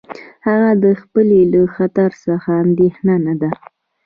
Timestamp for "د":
0.83-0.85